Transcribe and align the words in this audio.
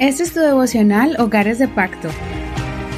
Este 0.00 0.24
es 0.24 0.32
tu 0.32 0.40
devocional 0.40 1.14
Hogares 1.20 1.60
de 1.60 1.68
Pacto. 1.68 2.08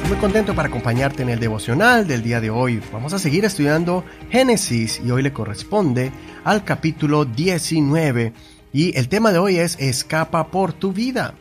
Muy 0.07 0.17
contento 0.17 0.55
para 0.55 0.67
acompañarte 0.67 1.21
en 1.21 1.29
el 1.29 1.39
devocional 1.39 2.07
del 2.07 2.23
día 2.23 2.41
de 2.41 2.49
hoy. 2.49 2.81
Vamos 2.91 3.13
a 3.13 3.19
seguir 3.19 3.45
estudiando 3.45 4.03
Génesis 4.31 4.99
y 5.05 5.11
hoy 5.11 5.21
le 5.21 5.31
corresponde 5.31 6.11
al 6.43 6.63
capítulo 6.63 7.25
19 7.25 8.33
y 8.73 8.97
el 8.97 9.09
tema 9.09 9.31
de 9.31 9.37
hoy 9.37 9.57
es 9.57 9.79
Escapa 9.79 10.47
por 10.47 10.73
tu 10.73 10.91
vida. 10.91 11.35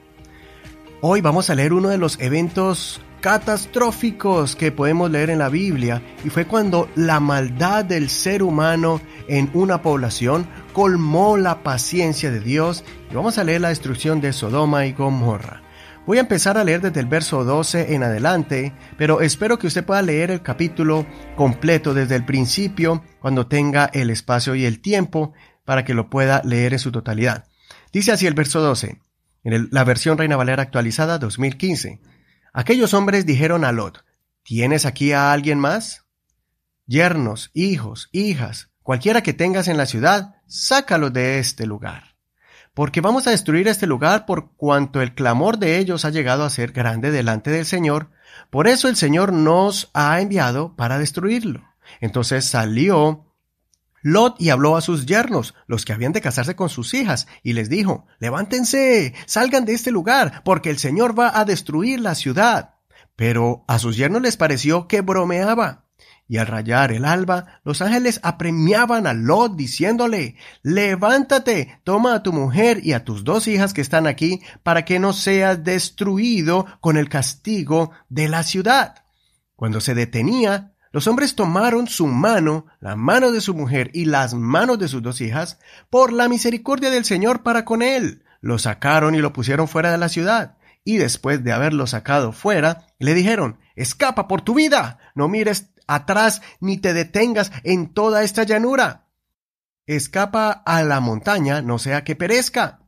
Hoy 1.00 1.22
vamos 1.22 1.48
a 1.48 1.54
leer 1.54 1.72
uno 1.72 1.88
de 1.88 1.96
los 1.96 2.20
eventos 2.20 3.00
catastróficos 3.20 4.56
que 4.56 4.72
podemos 4.72 5.10
leer 5.10 5.30
en 5.30 5.38
la 5.38 5.48
Biblia 5.48 6.02
y 6.24 6.30
fue 6.30 6.46
cuando 6.46 6.88
la 6.94 7.20
maldad 7.20 7.84
del 7.84 8.08
ser 8.08 8.42
humano 8.42 9.00
en 9.28 9.50
una 9.54 9.82
población 9.82 10.46
colmó 10.72 11.36
la 11.36 11.62
paciencia 11.62 12.30
de 12.30 12.40
Dios 12.40 12.84
y 13.10 13.14
vamos 13.14 13.38
a 13.38 13.44
leer 13.44 13.62
la 13.62 13.70
destrucción 13.70 14.20
de 14.20 14.32
Sodoma 14.32 14.86
y 14.86 14.92
Gomorra. 14.92 15.62
Voy 16.06 16.18
a 16.18 16.20
empezar 16.20 16.56
a 16.56 16.62
leer 16.62 16.82
desde 16.82 17.00
el 17.00 17.06
verso 17.06 17.42
12 17.42 17.94
en 17.94 18.04
adelante, 18.04 18.72
pero 18.96 19.20
espero 19.20 19.58
que 19.58 19.66
usted 19.66 19.84
pueda 19.84 20.02
leer 20.02 20.30
el 20.30 20.40
capítulo 20.40 21.04
completo 21.34 21.94
desde 21.94 22.14
el 22.14 22.24
principio 22.24 23.02
cuando 23.18 23.48
tenga 23.48 23.90
el 23.92 24.10
espacio 24.10 24.54
y 24.54 24.64
el 24.64 24.80
tiempo 24.80 25.32
para 25.64 25.84
que 25.84 25.94
lo 25.94 26.08
pueda 26.08 26.42
leer 26.44 26.74
en 26.74 26.78
su 26.78 26.92
totalidad. 26.92 27.48
Dice 27.92 28.12
así 28.12 28.26
el 28.28 28.34
verso 28.34 28.60
12, 28.60 29.00
en 29.42 29.68
la 29.72 29.82
versión 29.82 30.16
Reina 30.16 30.36
Valera 30.36 30.62
actualizada 30.62 31.18
2015. 31.18 32.00
Aquellos 32.58 32.94
hombres 32.94 33.26
dijeron 33.26 33.66
a 33.66 33.72
Lot, 33.72 34.02
¿tienes 34.42 34.86
aquí 34.86 35.12
a 35.12 35.30
alguien 35.30 35.60
más? 35.60 36.06
Yernos, 36.86 37.50
hijos, 37.52 38.08
hijas, 38.12 38.70
cualquiera 38.82 39.22
que 39.22 39.34
tengas 39.34 39.68
en 39.68 39.76
la 39.76 39.84
ciudad, 39.84 40.36
sácalo 40.46 41.10
de 41.10 41.38
este 41.38 41.66
lugar 41.66 42.16
porque 42.72 43.00
vamos 43.00 43.26
a 43.26 43.30
destruir 43.30 43.68
este 43.68 43.86
lugar 43.86 44.26
por 44.26 44.52
cuanto 44.52 45.00
el 45.00 45.14
clamor 45.14 45.56
de 45.56 45.78
ellos 45.78 46.04
ha 46.04 46.10
llegado 46.10 46.44
a 46.44 46.50
ser 46.50 46.72
grande 46.72 47.10
delante 47.10 47.50
del 47.50 47.64
Señor, 47.64 48.10
por 48.50 48.68
eso 48.68 48.88
el 48.88 48.96
Señor 48.96 49.32
nos 49.32 49.90
ha 49.94 50.20
enviado 50.20 50.76
para 50.76 50.98
destruirlo. 50.98 51.62
Entonces 52.00 52.44
salió 52.44 53.25
Lot 54.06 54.40
y 54.40 54.50
habló 54.50 54.76
a 54.76 54.82
sus 54.82 55.04
yernos, 55.04 55.54
los 55.66 55.84
que 55.84 55.92
habían 55.92 56.12
de 56.12 56.20
casarse 56.20 56.54
con 56.54 56.68
sus 56.68 56.94
hijas, 56.94 57.26
y 57.42 57.54
les 57.54 57.68
dijo, 57.68 58.06
levántense, 58.20 59.14
salgan 59.26 59.64
de 59.64 59.74
este 59.74 59.90
lugar, 59.90 60.42
porque 60.44 60.70
el 60.70 60.78
Señor 60.78 61.18
va 61.18 61.36
a 61.36 61.44
destruir 61.44 61.98
la 61.98 62.14
ciudad. 62.14 62.76
Pero 63.16 63.64
a 63.66 63.80
sus 63.80 63.96
yernos 63.96 64.22
les 64.22 64.36
pareció 64.36 64.86
que 64.86 65.00
bromeaba, 65.00 65.86
y 66.28 66.36
al 66.36 66.46
rayar 66.46 66.92
el 66.92 67.04
alba, 67.04 67.60
los 67.64 67.82
ángeles 67.82 68.20
apremiaban 68.22 69.08
a 69.08 69.12
Lot 69.12 69.56
diciéndole, 69.56 70.36
levántate, 70.62 71.80
toma 71.82 72.14
a 72.14 72.22
tu 72.22 72.32
mujer 72.32 72.86
y 72.86 72.92
a 72.92 73.04
tus 73.04 73.24
dos 73.24 73.48
hijas 73.48 73.74
que 73.74 73.80
están 73.80 74.06
aquí, 74.06 74.40
para 74.62 74.84
que 74.84 75.00
no 75.00 75.14
seas 75.14 75.64
destruido 75.64 76.64
con 76.80 76.96
el 76.96 77.08
castigo 77.08 77.90
de 78.08 78.28
la 78.28 78.44
ciudad. 78.44 79.04
Cuando 79.56 79.80
se 79.80 79.96
detenía, 79.96 80.75
los 80.96 81.08
hombres 81.08 81.34
tomaron 81.34 81.88
su 81.88 82.06
mano, 82.06 82.64
la 82.80 82.96
mano 82.96 83.30
de 83.30 83.42
su 83.42 83.52
mujer 83.52 83.90
y 83.92 84.06
las 84.06 84.32
manos 84.32 84.78
de 84.78 84.88
sus 84.88 85.02
dos 85.02 85.20
hijas, 85.20 85.58
por 85.90 86.10
la 86.10 86.26
misericordia 86.26 86.88
del 86.88 87.04
Señor 87.04 87.42
para 87.42 87.66
con 87.66 87.82
él. 87.82 88.24
Lo 88.40 88.58
sacaron 88.58 89.14
y 89.14 89.18
lo 89.18 89.34
pusieron 89.34 89.68
fuera 89.68 89.92
de 89.92 89.98
la 89.98 90.08
ciudad. 90.08 90.56
Y 90.84 90.96
después 90.96 91.44
de 91.44 91.52
haberlo 91.52 91.86
sacado 91.86 92.32
fuera, 92.32 92.86
le 92.98 93.12
dijeron, 93.12 93.58
escapa 93.74 94.26
por 94.26 94.40
tu 94.40 94.54
vida, 94.54 94.98
no 95.14 95.28
mires 95.28 95.68
atrás 95.86 96.40
ni 96.60 96.78
te 96.78 96.94
detengas 96.94 97.52
en 97.62 97.92
toda 97.92 98.22
esta 98.22 98.44
llanura. 98.44 99.04
Escapa 99.84 100.50
a 100.50 100.82
la 100.82 101.00
montaña, 101.00 101.60
no 101.60 101.78
sea 101.78 102.04
que 102.04 102.16
perezca. 102.16 102.80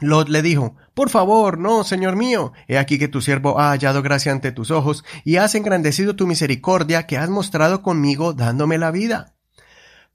Lot 0.00 0.30
le 0.30 0.40
dijo, 0.40 0.76
Por 0.94 1.10
favor, 1.10 1.58
no, 1.58 1.82
señor 1.82 2.14
mío, 2.14 2.52
he 2.68 2.78
aquí 2.78 2.98
que 2.98 3.08
tu 3.08 3.20
siervo 3.20 3.58
ha 3.58 3.70
hallado 3.70 4.00
gracia 4.00 4.30
ante 4.30 4.52
tus 4.52 4.70
ojos, 4.70 5.04
y 5.24 5.36
has 5.36 5.56
engrandecido 5.56 6.14
tu 6.14 6.26
misericordia 6.26 7.06
que 7.06 7.18
has 7.18 7.28
mostrado 7.28 7.82
conmigo 7.82 8.32
dándome 8.32 8.78
la 8.78 8.92
vida. 8.92 9.34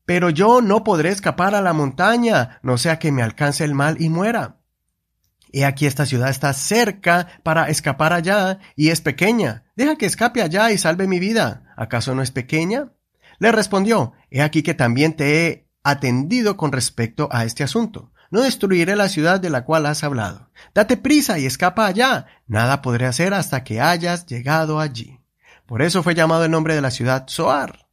Pero 0.05 0.29
yo 0.29 0.61
no 0.61 0.83
podré 0.83 1.09
escapar 1.09 1.53
a 1.53 1.61
la 1.61 1.73
montaña, 1.73 2.59
no 2.63 2.77
sea 2.77 2.97
que 2.97 3.11
me 3.11 3.21
alcance 3.21 3.63
el 3.65 3.75
mal 3.75 4.01
y 4.01 4.09
muera. 4.09 4.59
He 5.51 5.65
aquí 5.65 5.85
esta 5.85 6.05
ciudad 6.05 6.29
está 6.29 6.53
cerca 6.53 7.27
para 7.43 7.69
escapar 7.69 8.13
allá 8.13 8.59
y 8.75 8.89
es 8.89 9.01
pequeña. 9.01 9.65
Deja 9.75 9.97
que 9.97 10.05
escape 10.05 10.41
allá 10.41 10.71
y 10.71 10.77
salve 10.77 11.07
mi 11.07 11.19
vida. 11.19 11.73
¿Acaso 11.75 12.15
no 12.15 12.21
es 12.21 12.31
pequeña? 12.31 12.91
Le 13.39 13.51
respondió, 13.51 14.13
He 14.29 14.41
aquí 14.41 14.63
que 14.63 14.73
también 14.73 15.15
te 15.15 15.47
he 15.47 15.69
atendido 15.83 16.55
con 16.55 16.71
respecto 16.71 17.29
a 17.31 17.45
este 17.45 17.63
asunto. 17.63 18.08
No 18.31 18.41
destruiré 18.41 18.95
la 18.95 19.09
ciudad 19.09 19.39
de 19.39 19.49
la 19.49 19.65
cual 19.65 19.85
has 19.85 20.03
hablado. 20.03 20.49
Date 20.73 20.97
prisa 20.97 21.39
y 21.39 21.45
escapa 21.45 21.85
allá. 21.85 22.27
Nada 22.47 22.81
podré 22.81 23.05
hacer 23.05 23.33
hasta 23.33 23.63
que 23.63 23.81
hayas 23.81 24.25
llegado 24.25 24.79
allí. 24.79 25.19
Por 25.65 25.81
eso 25.81 26.03
fue 26.03 26.15
llamado 26.15 26.45
el 26.45 26.51
nombre 26.51 26.75
de 26.75 26.81
la 26.81 26.91
ciudad 26.91 27.27
Soar. 27.27 27.87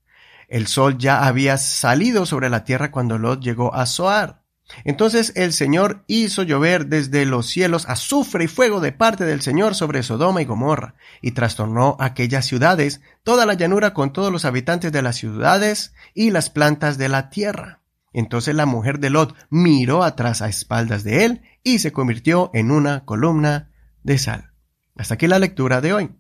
El 0.49 0.67
sol 0.67 0.99
ya 0.99 1.27
había 1.27 1.59
salido 1.59 2.27
sobre 2.27 2.51
la 2.51 2.65
tierra 2.65 2.91
cuando 2.91 3.19
Lot 3.19 3.41
llegó 3.43 3.75
a 3.75 3.87
Soar. 3.87 4.43
Entonces 4.85 5.33
el 5.37 5.53
Señor 5.53 6.05
hizo 6.07 6.43
llover 6.43 6.87
desde 6.87 7.25
los 7.25 7.47
cielos 7.47 7.89
azufre 7.89 8.45
y 8.45 8.49
fuego 8.49 8.81
de 8.81 8.93
parte 8.93 9.25
del 9.25 9.41
Señor 9.41 9.75
sobre 9.75 10.03
Sodoma 10.03 10.43
y 10.43 10.45
Gomorra, 10.45 10.95
y 11.23 11.33
trastornó 11.33 11.97
aquellas 12.01 12.47
ciudades, 12.47 13.01
toda 13.23 13.47
la 13.47 13.55
llanura 13.55 13.95
con 13.95 14.13
todos 14.13 14.33
los 14.33 14.45
habitantes 14.45 14.91
de 14.93 15.03
las 15.03 15.17
ciudades 15.17 15.95
y 16.15 16.31
las 16.31 16.51
plantas 16.51 16.99
de 16.99 17.09
la 17.09 17.31
tierra. 17.31 17.81
Entonces 18.17 18.55
la 18.55 18.65
mujer 18.65 18.99
de 18.99 19.11
Lot 19.11 19.35
miró 19.51 20.03
atrás 20.03 20.41
a 20.41 20.49
espaldas 20.49 21.05
de 21.05 21.27
él 21.27 21.43
y 21.63 21.81
se 21.81 21.93
convirtió 21.93 22.51
en 22.55 22.71
una 22.71 23.05
columna 23.05 23.69
de 24.05 24.17
sal. 24.17 24.53
Hasta 24.97 25.15
aquí 25.15 25.27
la 25.27 25.39
lectura 25.39 25.83
de 25.83 25.93
hoy. 25.93 26.11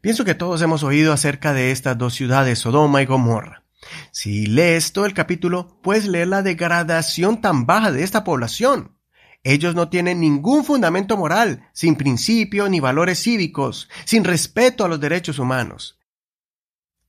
Pienso 0.00 0.24
que 0.24 0.34
todos 0.34 0.60
hemos 0.60 0.82
oído 0.82 1.12
acerca 1.12 1.52
de 1.52 1.70
estas 1.70 1.96
dos 1.96 2.14
ciudades, 2.14 2.58
Sodoma 2.58 3.00
y 3.00 3.06
Gomorra. 3.06 3.62
Si 4.10 4.46
lees 4.46 4.92
todo 4.92 5.06
el 5.06 5.14
capítulo, 5.14 5.78
puedes 5.84 6.08
leer 6.08 6.26
la 6.26 6.42
degradación 6.42 7.40
tan 7.40 7.64
baja 7.64 7.92
de 7.92 8.02
esta 8.02 8.24
población. 8.24 8.98
Ellos 9.44 9.76
no 9.76 9.88
tienen 9.88 10.18
ningún 10.18 10.64
fundamento 10.64 11.16
moral, 11.16 11.68
sin 11.72 11.94
principio 11.94 12.68
ni 12.68 12.80
valores 12.80 13.22
cívicos, 13.22 13.88
sin 14.04 14.24
respeto 14.24 14.84
a 14.84 14.88
los 14.88 14.98
derechos 14.98 15.38
humanos. 15.38 16.00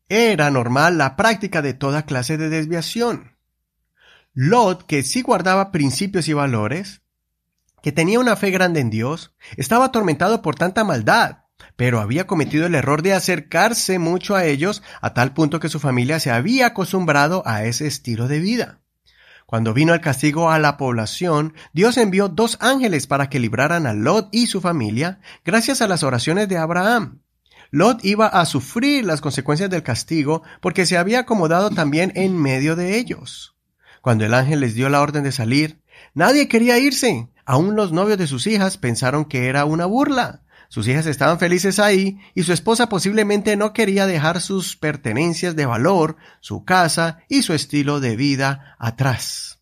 Era 0.09 0.51
normal 0.51 0.97
la 0.97 1.15
práctica 1.15 1.61
de 1.61 1.73
toda 1.73 2.05
clase 2.05 2.37
de 2.37 2.49
desviación. 2.49 3.37
Lot, 4.33 4.85
que 4.85 5.03
sí 5.03 5.21
guardaba 5.21 5.71
principios 5.71 6.27
y 6.27 6.33
valores, 6.33 7.01
que 7.81 7.91
tenía 7.91 8.19
una 8.19 8.35
fe 8.35 8.51
grande 8.51 8.79
en 8.79 8.89
Dios, 8.89 9.33
estaba 9.57 9.85
atormentado 9.85 10.41
por 10.41 10.55
tanta 10.55 10.83
maldad 10.83 11.45
pero 11.75 11.99
había 11.99 12.27
cometido 12.27 12.65
el 12.65 12.75
error 12.75 13.01
de 13.01 13.13
acercarse 13.13 13.99
mucho 13.99 14.35
a 14.35 14.45
ellos 14.45 14.81
a 15.01 15.13
tal 15.13 15.33
punto 15.33 15.59
que 15.59 15.69
su 15.69 15.79
familia 15.79 16.19
se 16.19 16.31
había 16.31 16.67
acostumbrado 16.67 17.43
a 17.45 17.63
ese 17.65 17.87
estilo 17.87 18.27
de 18.27 18.39
vida. 18.39 18.79
Cuando 19.45 19.73
vino 19.73 19.93
el 19.93 20.01
castigo 20.01 20.49
a 20.49 20.57
la 20.57 20.77
población, 20.77 21.53
Dios 21.71 21.97
envió 21.97 22.29
dos 22.29 22.57
ángeles 22.61 23.05
para 23.07 23.29
que 23.29 23.39
libraran 23.39 23.85
a 23.85 23.93
Lot 23.93 24.29
y 24.31 24.47
su 24.47 24.59
familia, 24.59 25.19
gracias 25.43 25.81
a 25.81 25.87
las 25.87 26.01
oraciones 26.01 26.49
de 26.49 26.57
Abraham. 26.57 27.21
Lot 27.75 28.05
iba 28.05 28.27
a 28.27 28.45
sufrir 28.45 29.03
las 29.03 29.19
consecuencias 29.19 29.69
del 29.69 29.83
castigo 29.83 30.43
porque 30.61 30.85
se 30.85 30.97
había 30.97 31.19
acomodado 31.19 31.71
también 31.71 32.13
en 32.15 32.41
medio 32.41 32.77
de 32.77 32.97
ellos. 32.97 33.57
Cuando 33.99 34.23
el 34.23 34.33
ángel 34.33 34.61
les 34.61 34.75
dio 34.75 34.87
la 34.87 35.01
orden 35.01 35.25
de 35.25 35.33
salir, 35.33 35.81
nadie 36.13 36.47
quería 36.47 36.79
irse. 36.79 37.27
Aún 37.43 37.75
los 37.75 37.91
novios 37.91 38.17
de 38.17 38.27
sus 38.27 38.47
hijas 38.47 38.77
pensaron 38.77 39.25
que 39.25 39.47
era 39.47 39.65
una 39.65 39.85
burla. 39.87 40.43
Sus 40.69 40.87
hijas 40.87 41.05
estaban 41.05 41.37
felices 41.37 41.77
ahí 41.79 42.17
y 42.33 42.43
su 42.43 42.53
esposa 42.53 42.87
posiblemente 42.87 43.57
no 43.57 43.73
quería 43.73 44.07
dejar 44.07 44.39
sus 44.39 44.77
pertenencias 44.77 45.57
de 45.57 45.65
valor, 45.65 46.15
su 46.39 46.63
casa 46.63 47.19
y 47.27 47.41
su 47.41 47.51
estilo 47.51 47.99
de 47.99 48.15
vida 48.15 48.77
atrás. 48.79 49.59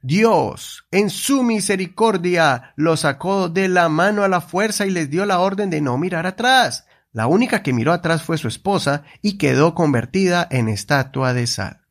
Dios, 0.00 0.84
en 0.92 1.10
su 1.10 1.42
misericordia, 1.42 2.72
los 2.76 3.00
sacó 3.00 3.48
de 3.48 3.66
la 3.66 3.88
mano 3.88 4.22
a 4.22 4.28
la 4.28 4.40
fuerza 4.40 4.86
y 4.86 4.90
les 4.90 5.10
dio 5.10 5.26
la 5.26 5.40
orden 5.40 5.70
de 5.70 5.80
no 5.80 5.98
mirar 5.98 6.28
atrás. 6.28 6.86
La 7.12 7.26
única 7.26 7.62
que 7.62 7.74
miró 7.74 7.92
atrás 7.92 8.22
fue 8.22 8.38
su 8.38 8.48
esposa 8.48 9.04
y 9.20 9.36
quedó 9.36 9.74
convertida 9.74 10.48
en 10.50 10.68
estatua 10.68 11.34
de 11.34 11.46
sal. 11.46 11.82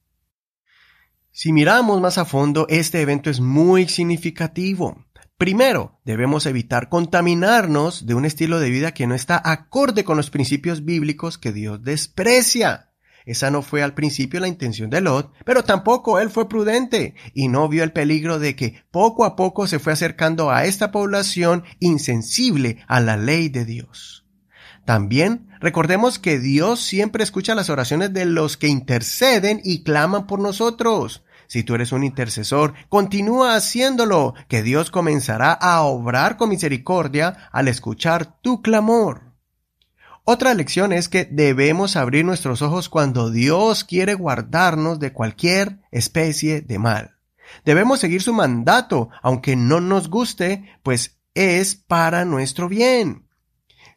Si 1.31 1.53
miramos 1.53 2.01
más 2.01 2.17
a 2.17 2.25
fondo, 2.25 2.65
este 2.69 3.01
evento 3.01 3.29
es 3.29 3.39
muy 3.39 3.87
significativo. 3.87 5.05
Primero, 5.37 5.99
debemos 6.05 6.45
evitar 6.45 6.89
contaminarnos 6.89 8.05
de 8.05 8.15
un 8.15 8.25
estilo 8.25 8.59
de 8.59 8.69
vida 8.69 8.93
que 8.93 9.07
no 9.07 9.15
está 9.15 9.41
acorde 9.43 10.03
con 10.03 10.17
los 10.17 10.29
principios 10.29 10.85
bíblicos 10.85 11.37
que 11.37 11.51
Dios 11.51 11.83
desprecia. 11.83 12.91
Esa 13.25 13.51
no 13.51 13.61
fue 13.61 13.83
al 13.83 13.93
principio 13.93 14.39
la 14.39 14.47
intención 14.47 14.89
de 14.89 15.01
Lot, 15.01 15.31
pero 15.45 15.63
tampoco 15.63 16.19
él 16.19 16.31
fue 16.31 16.49
prudente 16.49 17.15
y 17.33 17.47
no 17.47 17.69
vio 17.69 17.83
el 17.83 17.93
peligro 17.93 18.39
de 18.39 18.55
que 18.55 18.83
poco 18.89 19.25
a 19.25 19.35
poco 19.35 19.67
se 19.67 19.79
fue 19.79 19.93
acercando 19.93 20.49
a 20.49 20.65
esta 20.65 20.91
población 20.91 21.63
insensible 21.79 22.83
a 22.87 22.99
la 22.99 23.17
ley 23.17 23.49
de 23.49 23.65
Dios. 23.65 24.20
También 24.85 25.47
recordemos 25.59 26.19
que 26.19 26.39
Dios 26.39 26.81
siempre 26.81 27.23
escucha 27.23 27.55
las 27.55 27.69
oraciones 27.69 28.13
de 28.13 28.25
los 28.25 28.57
que 28.57 28.67
interceden 28.67 29.61
y 29.63 29.83
claman 29.83 30.27
por 30.27 30.39
nosotros. 30.39 31.23
Si 31.47 31.63
tú 31.63 31.75
eres 31.75 31.91
un 31.91 32.03
intercesor, 32.03 32.73
continúa 32.87 33.55
haciéndolo, 33.55 34.33
que 34.47 34.63
Dios 34.63 34.89
comenzará 34.89 35.51
a 35.51 35.81
obrar 35.81 36.37
con 36.37 36.49
misericordia 36.49 37.49
al 37.51 37.67
escuchar 37.67 38.39
tu 38.41 38.61
clamor. 38.61 39.31
Otra 40.23 40.53
lección 40.53 40.93
es 40.93 41.09
que 41.09 41.25
debemos 41.25 41.95
abrir 41.95 42.23
nuestros 42.23 42.61
ojos 42.61 42.89
cuando 42.89 43.31
Dios 43.31 43.83
quiere 43.83 44.13
guardarnos 44.13 44.99
de 44.99 45.11
cualquier 45.11 45.79
especie 45.91 46.61
de 46.61 46.79
mal. 46.79 47.17
Debemos 47.65 47.99
seguir 47.99 48.21
su 48.21 48.33
mandato, 48.33 49.09
aunque 49.21 49.55
no 49.55 49.81
nos 49.81 50.09
guste, 50.09 50.63
pues 50.83 51.17
es 51.33 51.75
para 51.75 52.23
nuestro 52.23 52.69
bien. 52.69 53.27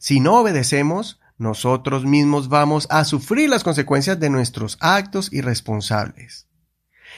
Si 0.05 0.21
no 0.21 0.35
obedecemos, 0.41 1.19
nosotros 1.39 2.05
mismos 2.05 2.51
vamos 2.51 2.87
a 2.91 3.07
sufrir 3.07 3.49
las 3.49 3.65
consecuencias 3.65 4.21
de 4.21 4.29
nuestros 4.29 4.77
actos 4.81 5.33
irresponsables. 5.33 6.47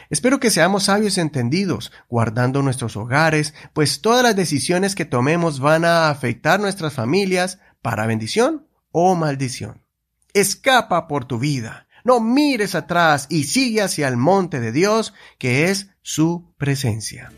Espero 0.09 0.39
que 0.39 0.53
seamos 0.53 0.85
sabios 0.85 1.19
y 1.19 1.21
entendidos, 1.21 1.91
guardando 2.09 2.63
nuestros 2.63 2.97
hogares, 2.97 3.55
pues 3.73 4.03
todas 4.03 4.23
las 4.23 4.37
decisiones 4.37 4.95
que 4.95 5.05
tomemos 5.05 5.59
van 5.59 5.85
a 5.85 6.11
afectar 6.11 6.61
nuestras 6.61 6.95
familias 6.95 7.59
para 7.83 8.07
bendición 8.07 8.69
o 8.93 9.17
maldición. 9.17 9.83
Escapa 10.33 11.09
por 11.09 11.25
tu 11.25 11.41
vida, 11.41 11.89
no 12.05 12.21
mires 12.21 12.77
atrás 12.77 13.27
y 13.31 13.43
sigue 13.43 13.83
hacia 13.83 14.07
el 14.07 14.17
monte 14.17 14.61
de 14.61 14.71
Dios, 14.71 15.13
que 15.39 15.71
es 15.71 15.89
su 16.03 16.55
presencia. 16.57 17.33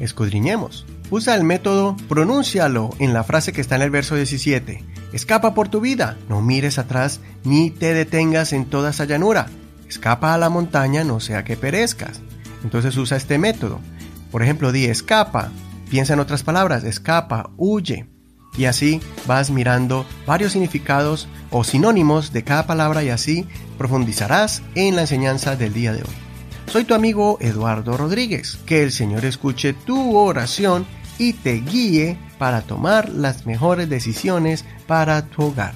Escudriñemos. 0.00 0.86
Usa 1.10 1.34
el 1.34 1.44
método 1.44 1.96
pronúncialo 2.08 2.90
en 2.98 3.12
la 3.12 3.24
frase 3.24 3.52
que 3.52 3.60
está 3.60 3.76
en 3.76 3.82
el 3.82 3.90
verso 3.90 4.14
17. 4.14 4.84
Escapa 5.12 5.54
por 5.54 5.68
tu 5.68 5.80
vida, 5.80 6.18
no 6.28 6.42
mires 6.42 6.78
atrás 6.78 7.20
ni 7.44 7.70
te 7.70 7.94
detengas 7.94 8.52
en 8.52 8.66
toda 8.66 8.90
esa 8.90 9.06
llanura. 9.06 9.46
Escapa 9.88 10.34
a 10.34 10.38
la 10.38 10.50
montaña, 10.50 11.02
no 11.04 11.18
sea 11.18 11.44
que 11.44 11.56
perezcas. 11.56 12.20
Entonces 12.62 12.96
usa 12.96 13.16
este 13.16 13.38
método. 13.38 13.80
Por 14.30 14.42
ejemplo, 14.42 14.72
di 14.72 14.84
escapa. 14.84 15.50
Piensa 15.90 16.12
en 16.12 16.20
otras 16.20 16.42
palabras, 16.42 16.84
escapa, 16.84 17.50
huye. 17.56 18.06
Y 18.58 18.66
así 18.66 19.00
vas 19.26 19.50
mirando 19.50 20.04
varios 20.26 20.52
significados 20.52 21.28
o 21.50 21.64
sinónimos 21.64 22.32
de 22.32 22.44
cada 22.44 22.66
palabra 22.66 23.02
y 23.02 23.08
así 23.08 23.46
profundizarás 23.78 24.62
en 24.74 24.96
la 24.96 25.02
enseñanza 25.02 25.56
del 25.56 25.72
día 25.72 25.92
de 25.92 26.02
hoy. 26.02 26.27
Soy 26.68 26.84
tu 26.84 26.92
amigo 26.92 27.38
Eduardo 27.40 27.96
Rodríguez. 27.96 28.58
Que 28.66 28.82
el 28.82 28.92
Señor 28.92 29.24
escuche 29.24 29.72
tu 29.72 30.16
oración 30.16 30.86
y 31.16 31.32
te 31.32 31.54
guíe 31.54 32.18
para 32.36 32.60
tomar 32.60 33.08
las 33.08 33.46
mejores 33.46 33.88
decisiones 33.88 34.66
para 34.86 35.22
tu 35.22 35.44
hogar. 35.44 35.72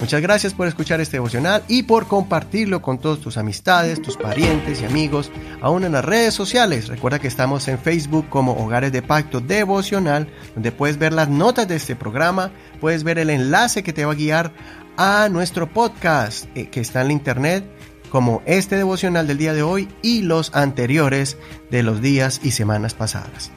Muchas 0.00 0.20
gracias 0.20 0.54
por 0.54 0.66
escuchar 0.66 1.00
este 1.00 1.18
devocional 1.18 1.62
y 1.68 1.84
por 1.84 2.08
compartirlo 2.08 2.82
con 2.82 2.98
todas 2.98 3.20
tus 3.20 3.36
amistades, 3.36 4.02
tus 4.02 4.16
parientes 4.16 4.82
y 4.82 4.84
amigos, 4.84 5.30
aún 5.60 5.84
en 5.84 5.92
las 5.92 6.04
redes 6.04 6.34
sociales. 6.34 6.88
Recuerda 6.88 7.20
que 7.20 7.28
estamos 7.28 7.68
en 7.68 7.78
Facebook 7.78 8.28
como 8.28 8.54
Hogares 8.54 8.90
de 8.90 9.02
Pacto 9.02 9.40
Devocional, 9.40 10.28
donde 10.54 10.72
puedes 10.72 10.98
ver 10.98 11.12
las 11.12 11.28
notas 11.28 11.68
de 11.68 11.76
este 11.76 11.94
programa, 11.94 12.50
puedes 12.80 13.04
ver 13.04 13.20
el 13.20 13.30
enlace 13.30 13.84
que 13.84 13.92
te 13.92 14.04
va 14.04 14.10
a 14.10 14.16
guiar 14.16 14.52
a 14.96 15.28
nuestro 15.30 15.72
podcast 15.72 16.46
eh, 16.56 16.68
que 16.68 16.80
está 16.80 17.02
en 17.02 17.06
la 17.06 17.12
internet 17.12 17.64
como 18.12 18.42
este 18.44 18.76
devocional 18.76 19.26
del 19.26 19.38
día 19.38 19.54
de 19.54 19.62
hoy 19.62 19.88
y 20.02 20.20
los 20.20 20.54
anteriores 20.54 21.38
de 21.70 21.82
los 21.82 22.02
días 22.02 22.42
y 22.44 22.50
semanas 22.50 22.92
pasadas. 22.92 23.50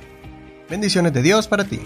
Bendiciones 0.69 1.11
de 1.11 1.21
Dios 1.21 1.49
para 1.49 1.65
ti. 1.65 1.81